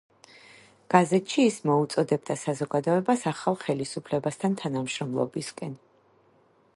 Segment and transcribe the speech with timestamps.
[0.93, 5.77] გაზეთში ის მოუწოდებდა საზოგადოებას ახალ ხელისუფლებასთან თანამშრომლობისკენ.